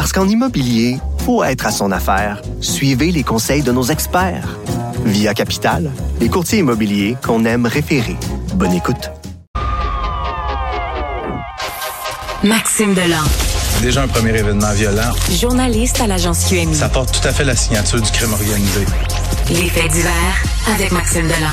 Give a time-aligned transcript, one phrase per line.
[0.00, 0.96] Parce qu'en immobilier,
[1.26, 2.40] faut être à son affaire.
[2.62, 4.56] Suivez les conseils de nos experts.
[5.04, 5.90] Via Capital,
[6.22, 8.16] les courtiers immobiliers qu'on aime référer.
[8.54, 9.10] Bonne écoute.
[12.42, 13.18] Maxime Delan.
[13.82, 15.12] Déjà un premier événement violent.
[15.38, 16.74] Journaliste à l'agence QMI.
[16.74, 18.86] Ça porte tout à fait la signature du crime organisé.
[19.50, 20.42] Les faits divers
[20.74, 21.52] avec Maxime Delan.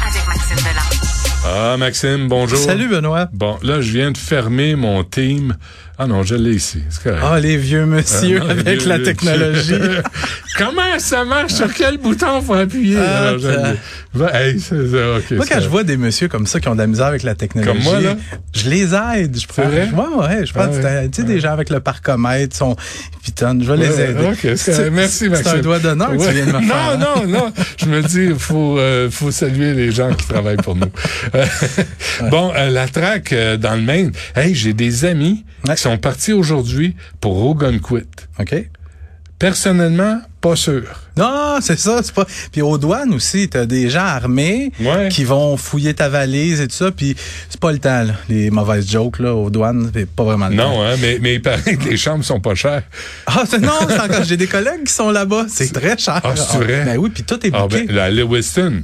[0.00, 1.04] avec Maxime Delan.
[1.46, 2.58] Ah, Maxime, bonjour.
[2.58, 3.28] Salut, Benoît.
[3.34, 5.54] Bon, là, je viens de fermer mon team.
[5.96, 6.82] Ah non, je l'ai ici.
[7.22, 9.74] Ah, les vieux monsieur Ah non, avec vieux- la technologie.
[10.58, 11.52] Comment ça marche?
[11.52, 12.98] Sur quel bouton faut appuyer?
[12.98, 13.34] Ah,
[14.14, 16.68] Alors, hey, c'est ça, ok, Moi, ça- quand je vois des messieurs comme ça qui
[16.68, 18.16] ont de la misère avec la technologie, Comme moi, là?
[18.54, 19.38] je les aide.
[19.40, 19.88] Je prends, vrai?
[19.92, 21.08] Ouais, ouais, je prends, Ah ouais.
[21.10, 22.76] tu sais, des gens avec le parcomètre, sont
[23.22, 24.56] pitonnent, je vais les aider.
[24.56, 24.90] c'est.
[24.90, 25.50] Merci, Maxime.
[25.52, 26.98] C'est un doigt d'honneur que tu viens de me faire.
[26.98, 27.52] Non, non, non.
[27.78, 30.90] Je me dis, il faut, euh, faut saluer les gens qui travaillent pour nous.
[31.34, 31.44] Euh,
[32.30, 34.12] Bon, euh, la traque euh, dans le Maine.
[34.36, 35.44] Hey, j'ai des amis
[35.84, 38.04] sont partis aujourd'hui pour Ogunquit.
[38.38, 38.54] OK?
[39.38, 40.84] Personnellement, pas sûr.
[41.16, 42.24] Non, c'est ça, c'est pas.
[42.52, 45.08] Puis aux douanes aussi, t'as des gens armés Ouais.
[45.10, 47.16] qui vont fouiller ta valise et tout ça, puis
[47.50, 48.14] c'est pas le temps, là.
[48.28, 50.70] Les mauvaises jokes, là, aux douanes, c'est pas vraiment le temps.
[50.70, 52.84] Non, hein, mais, mais il paraît que les chambres sont pas chères.
[53.26, 55.46] Ah, c'est- non, c'est encore, j'ai des collègues qui sont là-bas.
[55.48, 56.20] C'est très cher.
[56.24, 56.84] Ah, c'est vrai?
[56.84, 57.84] Ben oui, puis tout est Ah, bouqué.
[57.86, 58.82] ben, la Lewiston.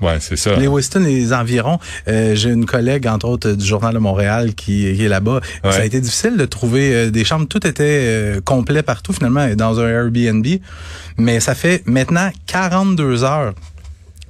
[0.00, 0.18] Ouais.
[0.20, 0.56] C'est ça.
[0.56, 1.78] Les Weston et les environs.
[2.08, 5.40] Euh, j'ai une collègue, entre autres, du Journal de Montréal qui, qui est là-bas.
[5.64, 5.72] Ouais.
[5.72, 7.46] Ça a été difficile de trouver euh, des chambres.
[7.46, 10.46] Tout était euh, complet partout, finalement, dans un Airbnb.
[11.18, 13.54] Mais ça fait maintenant 42 heures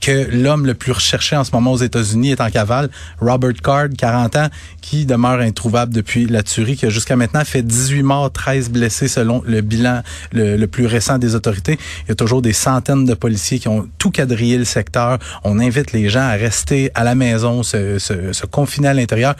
[0.00, 2.88] que l'homme le plus recherché en ce moment aux États-Unis est en cavale,
[3.20, 4.48] Robert Card, 40 ans,
[4.80, 9.08] qui demeure introuvable depuis la tuerie, qui a jusqu'à maintenant fait 18 morts, 13 blessés
[9.08, 10.02] selon le bilan
[10.32, 11.78] le, le plus récent des autorités.
[12.04, 15.18] Il y a toujours des centaines de policiers qui ont tout quadrillé le secteur.
[15.44, 19.34] On invite les gens à rester à la maison, se, se, se confiner à l'intérieur.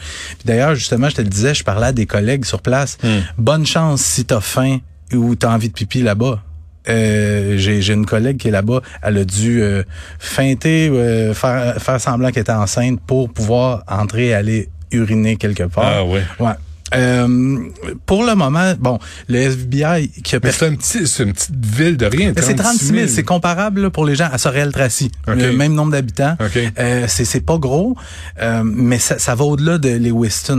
[0.45, 2.97] D'ailleurs, justement, je te le disais, je parlais à des collègues sur place.
[3.37, 4.79] Bonne chance si t'as faim
[5.13, 6.41] ou t'as envie de pipi là-bas.
[6.89, 9.83] Euh, j'ai une collègue qui est là-bas, elle a dû euh,
[10.19, 15.63] feinter, euh, faire, faire semblant qu'elle était enceinte pour pouvoir entrer et aller uriner quelque
[15.63, 15.85] part.
[15.85, 16.23] Ah ouais.
[16.39, 16.53] Ouais.
[16.93, 17.57] Euh,
[18.05, 21.97] pour le moment, bon, le FBI qui a c'est un petit, c'est une petite ville
[21.97, 22.33] de rien.
[22.37, 23.25] c'est 36 000, c'est 000.
[23.25, 26.35] comparable là, pour les gens à Sorel-Tracy, le même nombre d'habitants.
[26.39, 26.59] OK.
[26.79, 27.95] Euh, c'est c'est pas gros,
[28.41, 29.89] euh, mais ça, ça va au-delà de.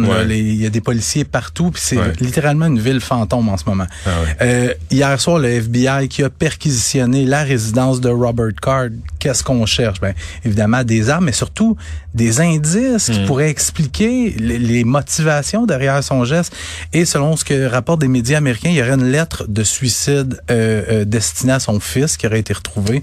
[0.08, 0.24] Ouais.
[0.24, 2.12] Les- Il y a des policiers partout, puis c'est Ouais.
[2.20, 3.86] littéralement une ville fantôme en ce moment.
[4.06, 4.36] Ah ouais.
[4.42, 8.88] Euh, hier soir, le FBI qui a perquisitionné la résidence de Robert Card.
[9.22, 10.00] Qu'est-ce qu'on cherche?
[10.00, 11.76] Ben évidemment des armes, mais surtout
[12.12, 13.12] des indices Hmm.
[13.12, 16.52] qui pourraient expliquer les, les motivations derrière son geste.
[16.92, 20.40] Et selon ce que rapportent des médias américains, il y aurait une lettre de suicide
[20.50, 23.02] euh, euh, destinée à son fils qui aurait été retrouvée.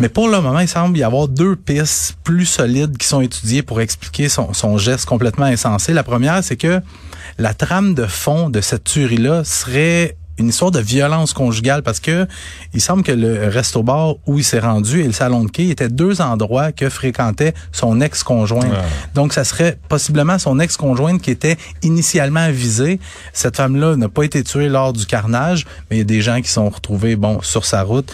[0.00, 3.62] Mais pour le moment, il semble y avoir deux pistes plus solides qui sont étudiées
[3.62, 5.92] pour expliquer son, son geste complètement insensé.
[5.92, 6.80] La première, c'est que
[7.38, 12.26] la trame de fond de cette tuerie-là serait une histoire de violence conjugale parce que
[12.72, 15.88] il semble que le resto-bar où il s'est rendu et le salon de quai étaient
[15.88, 18.72] deux endroits que fréquentait son ex-conjointe.
[18.72, 18.84] Ah.
[19.14, 23.00] Donc, ça serait possiblement son ex-conjointe qui était initialement visée.
[23.32, 26.40] Cette femme-là n'a pas été tuée lors du carnage, mais il y a des gens
[26.40, 28.12] qui sont retrouvés, bon, sur sa route.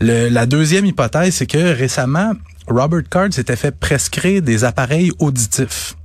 [0.00, 2.32] Le- la deuxième hypothèse, c'est que récemment,
[2.68, 5.95] Robert Card s'était fait prescrire des appareils auditifs.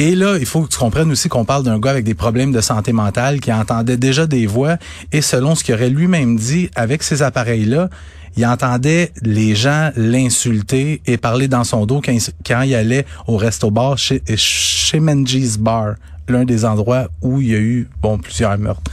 [0.00, 2.52] Et là, il faut que tu comprennes aussi qu'on parle d'un gars avec des problèmes
[2.52, 4.78] de santé mentale qui entendait déjà des voix
[5.12, 7.90] et selon ce qu'il aurait lui-même dit, avec ces appareils-là,
[8.38, 13.04] il entendait les gens l'insulter et parler dans son dos quand il, quand il allait
[13.26, 15.96] au resto-bar chez, chez Menji's Bar,
[16.28, 18.90] l'un des endroits où il y a eu bon plusieurs meurtres.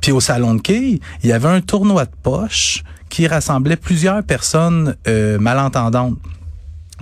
[0.00, 4.22] Puis au salon de quai, il y avait un tournoi de poche qui rassemblait plusieurs
[4.22, 6.16] personnes euh, malentendantes.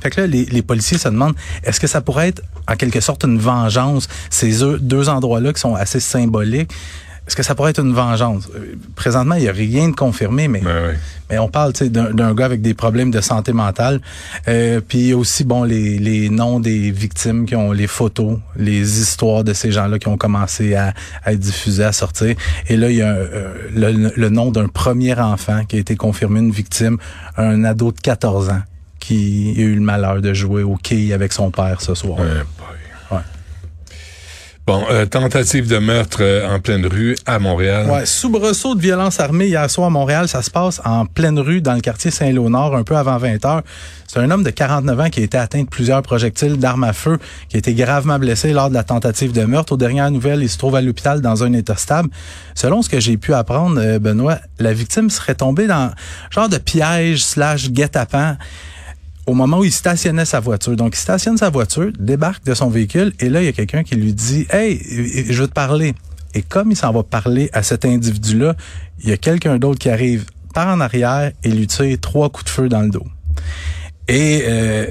[0.03, 3.01] Fait que là, les, les policiers se demandent, est-ce que ça pourrait être en quelque
[3.01, 6.71] sorte une vengeance, ces deux- endroits-là qui sont assez symboliques?
[7.27, 8.51] Est-ce que ça pourrait être une vengeance?
[8.55, 10.95] Euh, Présentement, il n'y a rien de confirmé, mais, ouais.
[11.31, 14.03] mais on parle tu sais, d'un d'un gars avec des problèmes de santé mentale.
[14.47, 19.43] Euh, puis aussi, bon, les, les noms des victimes qui ont les photos, les histoires
[19.43, 20.93] de ces gens-là qui ont commencé à,
[21.25, 22.37] à être diffusées, à sortir.
[22.69, 25.97] Et là, il y a euh, le, le nom d'un premier enfant qui a été
[25.97, 26.99] confirmé, une victime,
[27.39, 28.61] un ado de 14 ans
[29.01, 32.19] qui a eu le malheur de jouer au quai avec son père ce soir.
[32.19, 32.27] Ouais.
[33.11, 33.23] Ouais.
[34.67, 37.87] Bon, euh, tentative de meurtre euh, en pleine rue à Montréal.
[37.91, 41.61] Ouais, soubresaut de violence armée hier soir à Montréal, ça se passe en pleine rue
[41.61, 43.63] dans le quartier Saint-Léonard, un peu avant 20 heures.
[44.07, 46.95] C'est un homme de 49 ans qui a été atteint de plusieurs projectiles d'armes à
[46.95, 47.19] feu,
[47.51, 49.75] qui a été gravement blessé lors de la tentative de meurtre.
[49.75, 52.09] Aux dernières nouvelles, il se trouve à l'hôpital dans un état stable.
[52.55, 55.91] Selon ce que j'ai pu apprendre, euh, Benoît, la victime serait tombée dans
[56.31, 58.39] genre de piège slash guet-apens
[59.27, 60.77] au moment où il stationnait sa voiture.
[60.77, 63.83] Donc, il stationne sa voiture, débarque de son véhicule, et là, il y a quelqu'un
[63.83, 64.81] qui lui dit, Hey,
[65.29, 65.95] je veux te parler.
[66.35, 68.57] Et comme il s'en va parler à cet individu-là,
[69.03, 72.47] il y a quelqu'un d'autre qui arrive par en arrière et lui tire trois coups
[72.47, 73.07] de feu dans le dos.
[74.09, 74.87] Et euh,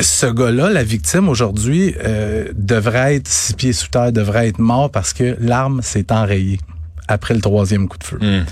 [0.00, 4.90] ce gars-là, la victime aujourd'hui, euh, devrait être six pieds sous terre, devrait être mort
[4.90, 6.58] parce que l'arme s'est enrayée
[7.08, 8.18] après le troisième coup de feu.
[8.20, 8.44] Hmm.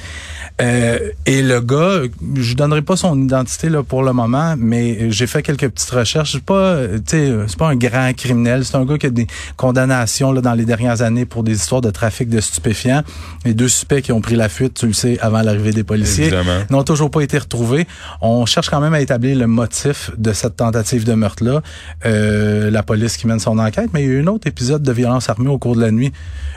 [0.63, 2.03] Euh, et le gars,
[2.35, 6.33] je donnerai pas son identité là pour le moment, mais j'ai fait quelques petites recherches.
[6.33, 8.65] C'est pas, tu sais, c'est pas un grand criminel.
[8.65, 9.27] C'est un gars qui a des
[9.57, 13.03] condamnations là dans les dernières années pour des histoires de trafic de stupéfiants.
[13.45, 16.31] Les deux suspects qui ont pris la fuite, tu le sais, avant l'arrivée des policiers,
[16.71, 17.87] n'ont toujours pas été retrouvés.
[18.23, 21.61] On cherche quand même à établir le motif de cette tentative de meurtre là.
[22.07, 24.83] Euh, la police qui mène son enquête, mais il y a eu un autre épisode
[24.83, 26.13] de violence armée au cours de la nuit.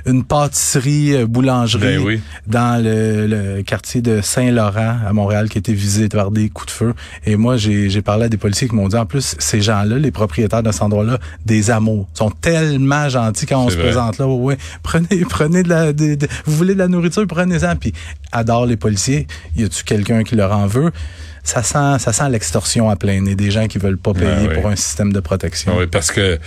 [0.05, 2.21] Une pâtisserie, euh, boulangerie Ben oui.
[2.47, 6.67] dans le, le quartier de Saint-Laurent à Montréal qui a été visé par des coups
[6.67, 6.93] de feu.
[7.25, 10.11] Et moi, j'ai parlé à des policiers qui m'ont dit, en plus, ces gens-là, les
[10.11, 13.85] propriétaires de cet endroit-là, des amours, sont tellement gentils quand on se vrai.
[13.85, 14.27] présente là.
[14.27, 14.57] Ouais, ouais.
[14.83, 17.75] prenez, prenez de la, de- de- vous voulez de la nourriture, prenez-en.
[17.75, 17.93] Puis
[18.31, 19.27] adore les policiers.
[19.55, 20.91] Y a-tu quelqu'un qui leur en veut?
[21.43, 23.35] Ça sent, ça sent l'extorsion à plein nez.
[23.35, 24.55] Des gens qui veulent pas payer Ah oui.
[24.55, 25.71] pour un système de protection.
[25.75, 26.37] Ah oui, parce que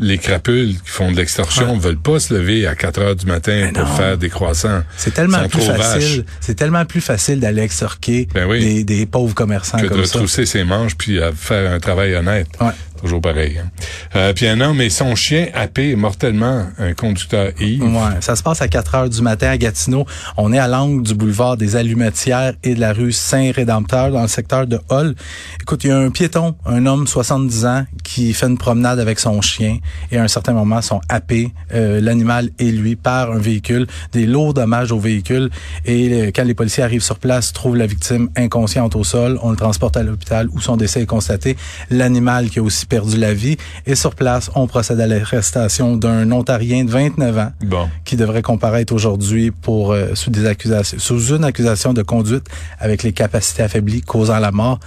[0.00, 3.52] les crapules qui font de l'extorsion veulent pas se lever à 4 heures du matin
[3.66, 3.94] Mais pour non.
[3.96, 4.82] faire des croissants.
[4.96, 6.24] C'est tellement plus facile.
[6.40, 8.60] C'est tellement plus facile d'aller extorquer Ben oui.
[8.60, 10.18] des, des pauvres commerçants que de ça.
[10.18, 12.48] retrousser ses manches puis à faire un travail honnête.
[12.60, 12.68] Ouais.
[13.00, 13.58] Toujours pareil.
[13.58, 13.70] hein.
[14.16, 17.82] Euh, puis un homme et son chien happé mortellement un conducteur Yves.
[17.82, 20.04] Ouais, ça se passe à 4 heures du matin à Gatineau.
[20.36, 24.28] On est à l'angle du boulevard des Allumetières et de la rue Saint-Rédempteur dans le
[24.28, 25.14] secteur de Hall.
[25.62, 29.18] Écoute, il y a un piéton, un homme 70 ans qui fait une promenade avec
[29.18, 29.78] son chien
[30.12, 34.26] et à un certain moment sont happés, euh, l'animal et lui, par un véhicule, des
[34.26, 35.48] lourds dommages au véhicule
[35.86, 39.50] et euh, quand les policiers arrivent sur place, trouvent la victime inconsciente au sol, on
[39.50, 41.56] le transporte à l'hôpital où son décès est constaté.
[41.90, 43.56] L'animal qui a aussi perdu la vie
[43.86, 47.88] et sur place, on procède à l'arrestation d'un Ontarien de 29 ans Bon.
[48.04, 52.46] qui devrait comparaître aujourd'hui pour euh, sous des accusations sous une accusation de conduite
[52.78, 54.78] avec les capacités affaiblies causant la mort.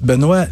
[0.00, 0.46] Benoît,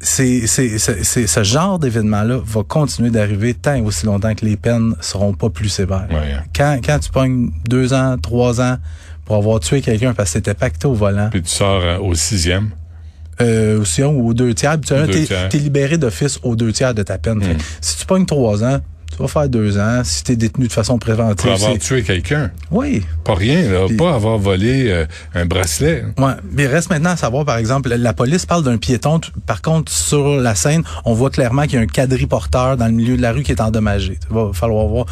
[0.00, 4.44] c'est, c'est, c'est, c'est- ce genre d'événement-là va continuer d'arriver tant et aussi longtemps que
[4.44, 6.08] les peines seront pas plus sévères.
[6.10, 6.36] Ouais.
[6.56, 8.78] Quand, quand tu pognes deux ans, trois ans
[9.24, 12.14] pour avoir tué quelqu'un parce que t'étais pacté au volant, Puis tu sors euh, au
[12.14, 12.70] sixième.
[13.42, 15.48] Euh, ou aux deux tiers, habituellement, tiers.
[15.48, 17.42] t'es libéré d'office aux deux tiers de ta peine.
[17.42, 18.80] Fait que si tu pognes trois ans,
[19.16, 20.02] tu vas faire deux ans.
[20.04, 22.50] Si t'es détenu de façon préventive, Pour avoir tué quelqu'un.
[22.70, 23.86] oui, Pas rien, là.
[23.96, 25.04] Pas avoir volé euh,
[25.34, 26.04] un bracelet.
[26.18, 29.20] Ouais, mais il reste maintenant à savoir, par exemple, la- police parle d'un piéton.
[29.46, 32.92] Par contre, sur la scène, on voit clairement qu'il y a un quadriporteur dans le
[32.92, 34.18] milieu de la rue qui est endommagé.
[34.30, 35.06] Il va falloir voir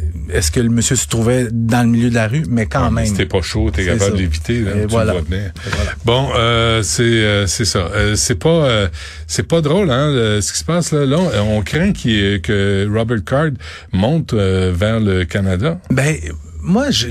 [0.00, 2.90] euh, est-ce que le monsieur se trouvait dans le milieu de la rue, mais quand
[2.90, 3.06] même.
[3.06, 4.62] Si t'es pas chaud, t'es capable d'éviter.
[4.64, 5.12] tu voilà.
[5.12, 5.90] voilà.
[6.04, 7.88] Bon, euh, c'est euh, c'est ça.
[8.14, 8.88] C'est pas
[9.26, 10.10] c'est pas drôle hein
[10.40, 11.04] ce qui se passe là.
[11.06, 13.58] Là, on, on craint que Robert Card
[13.92, 15.78] monte euh, vers le Canada?
[15.90, 16.16] Ben,
[16.62, 17.08] moi, je...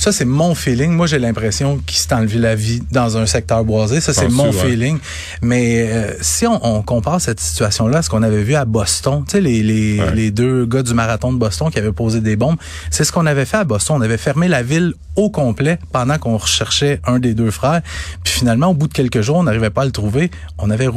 [0.00, 0.92] Ça, c'est mon feeling.
[0.92, 4.00] Moi, j'ai l'impression qu'il s'est enlevé la vie dans un secteur boisé.
[4.00, 4.52] Ça, c'est mon ouais?
[4.52, 4.98] feeling.
[5.42, 9.24] Mais euh, si on, on compare cette situation-là à ce qu'on avait vu à Boston,
[9.26, 10.14] tu sais, les, les, Ouais.
[10.14, 12.54] les deux gars du marathon de Boston qui avaient posé des bombes,
[12.92, 13.96] c'est ce qu'on avait fait à Boston.
[13.98, 17.82] On avait fermé la ville au complet pendant qu'on recherchait un des deux frères.
[18.22, 20.30] Puis finalement, au bout de quelques jours, on n'arrivait pas à le trouver.
[20.58, 20.86] On avait